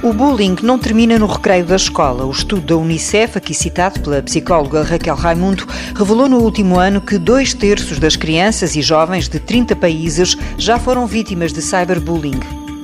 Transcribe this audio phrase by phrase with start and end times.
[0.00, 2.24] O bullying não termina no recreio da escola.
[2.24, 5.66] O estudo da Unicef, aqui citado pela psicóloga Raquel Raimundo,
[5.96, 10.78] revelou no último ano que dois terços das crianças e jovens de 30 países já
[10.78, 12.38] foram vítimas de cyberbullying.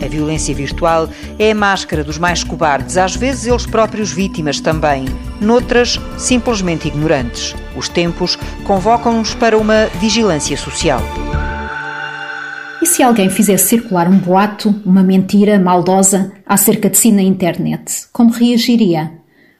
[0.04, 1.08] A violência virtual
[1.38, 5.04] é a máscara dos mais cobardes, às vezes eles próprios vítimas também,
[5.40, 7.54] noutras, simplesmente ignorantes.
[7.76, 11.00] Os tempos convocam-nos para uma vigilância social.
[12.84, 18.04] E se alguém fizesse circular um boato, uma mentira maldosa acerca de si na internet,
[18.12, 19.10] como reagiria?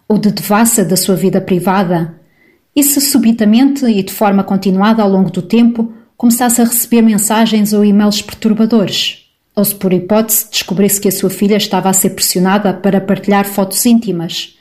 [0.06, 2.20] Ou de devassa da sua vida privada?
[2.76, 7.72] E se subitamente e de forma continuada ao longo do tempo começasse a receber mensagens
[7.72, 9.26] ou e-mails perturbadores?
[9.56, 13.46] Ou se por hipótese descobrisse que a sua filha estava a ser pressionada para partilhar
[13.46, 14.58] fotos íntimas?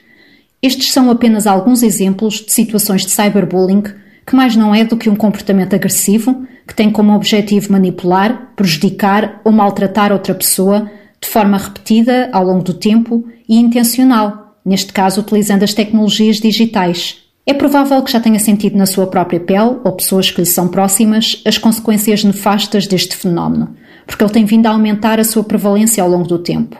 [0.62, 3.84] Estes são apenas alguns exemplos de situações de cyberbullying
[4.26, 9.41] que mais não é do que um comportamento agressivo que tem como objetivo manipular, prejudicar
[9.44, 10.90] ou maltratar outra pessoa
[11.22, 17.18] de forma repetida ao longo do tempo e intencional, neste caso utilizando as tecnologias digitais.
[17.46, 20.70] É provável que já tenha sentido na sua própria pele, ou pessoas que lhe são
[20.70, 23.76] próximas, as consequências nefastas deste fenómeno,
[24.07, 26.77] porque ele tem vindo a aumentar a sua prevalência ao longo do tempo.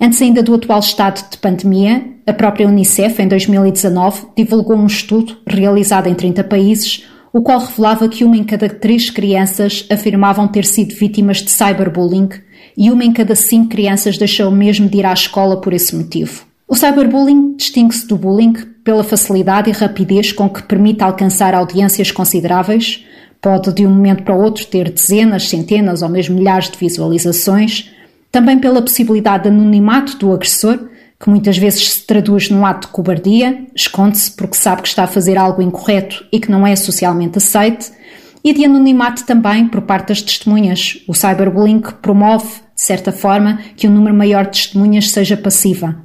[0.00, 5.36] Antes ainda do atual estado de pandemia, a própria Unicef, em 2019, divulgou um estudo
[5.46, 10.64] realizado em 30 países, o qual revelava que uma em cada três crianças afirmavam ter
[10.64, 12.28] sido vítimas de cyberbullying
[12.76, 16.44] e uma em cada cinco crianças deixou mesmo de ir à escola por esse motivo.
[16.66, 23.04] O cyberbullying distingue-se do bullying pela facilidade e rapidez com que permite alcançar audiências consideráveis,
[23.40, 27.90] pode de um momento para o outro ter dezenas, centenas ou mesmo milhares de visualizações,
[28.34, 30.88] também pela possibilidade de anonimato do agressor
[31.20, 35.06] que muitas vezes se traduz num ato de cobardia, esconde-se porque sabe que está a
[35.06, 37.92] fazer algo incorreto e que não é socialmente aceite,
[38.42, 41.00] e de anonimato também por parte das testemunhas.
[41.06, 45.96] O cyberbullying promove, de certa forma, que um número maior de testemunhas seja passiva.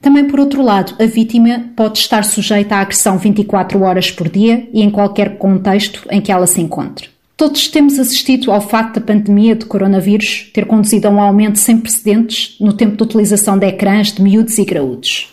[0.00, 4.66] Também, por outro lado, a vítima pode estar sujeita à agressão 24 horas por dia
[4.72, 7.17] e em qualquer contexto em que ela se encontre.
[7.38, 11.78] Todos temos assistido ao facto da pandemia de coronavírus ter conduzido a um aumento sem
[11.78, 15.32] precedentes no tempo de utilização de ecrãs de miúdos e graúdos.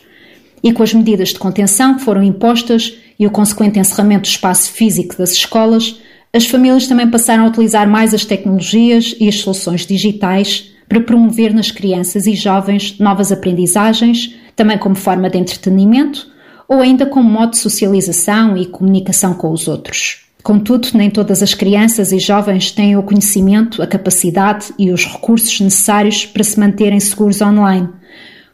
[0.64, 4.72] E com as medidas de contenção que foram impostas e o consequente encerramento do espaço
[4.72, 6.00] físico das escolas,
[6.32, 11.56] as famílias também passaram a utilizar mais as tecnologias e as soluções digitais para promover
[11.56, 16.28] nas crianças e jovens novas aprendizagens, também como forma de entretenimento
[16.70, 20.25] ou ainda como modo de socialização e comunicação com os outros.
[20.46, 25.60] Contudo, nem todas as crianças e jovens têm o conhecimento, a capacidade e os recursos
[25.60, 27.90] necessários para se manterem seguros online.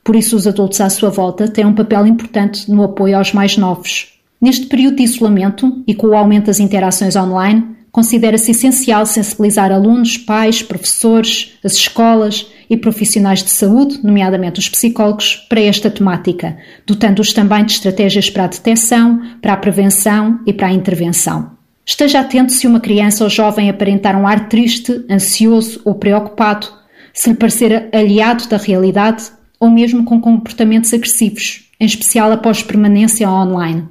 [0.01, 3.57] Por isso, os adultos à sua volta têm um papel importante no apoio aos mais
[3.57, 4.07] novos.
[4.39, 10.17] Neste período de isolamento e com o aumento das interações online, considera-se essencial sensibilizar alunos,
[10.17, 17.33] pais, professores, as escolas e profissionais de saúde, nomeadamente os psicólogos, para esta temática, dotando-os
[17.33, 21.59] também de estratégias para a detecção, para a prevenção e para a intervenção.
[21.91, 26.65] Esteja atento se uma criança ou jovem aparentar um ar triste, ansioso ou preocupado,
[27.13, 29.25] se lhe parecer aliado da realidade
[29.59, 33.89] ou mesmo com comportamentos agressivos, em especial após permanência online.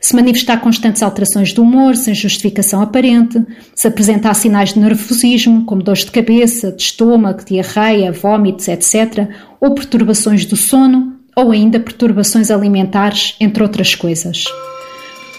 [0.00, 5.82] Se manifestar constantes alterações de humor sem justificação aparente, se apresentar sinais de nervosismo, como
[5.82, 9.28] dores de cabeça, de estômago, diarreia, vômitos, etc.,
[9.60, 14.44] ou perturbações do sono, ou ainda perturbações alimentares, entre outras coisas.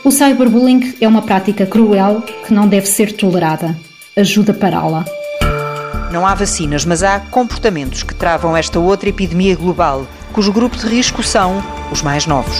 [0.05, 3.73] O cyberbullying é uma prática cruel que não deve ser tolerada.
[4.17, 5.05] Ajuda pará-la.
[6.11, 10.87] Não há vacinas, mas há comportamentos que travam esta outra epidemia global, cujo grupo de
[10.87, 12.57] risco são os mais novos.